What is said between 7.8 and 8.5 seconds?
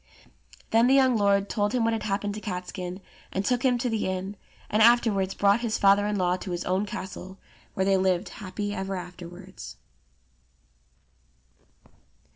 they lived